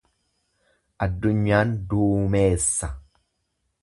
[1.05, 2.91] Addunyaan duumeessa.